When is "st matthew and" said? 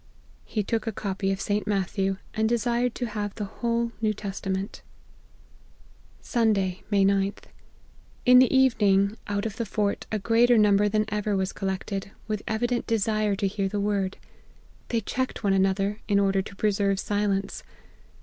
1.39-2.49